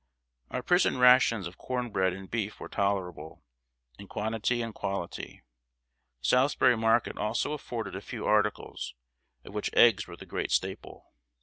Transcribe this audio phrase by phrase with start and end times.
[0.49, 3.43] Our prison rations of corn bread and beef were tolerable,
[3.99, 5.43] in quantity and quality.
[6.21, 8.95] The Salisbury market also afforded a few articles,
[9.45, 11.13] of which eggs were the great staple.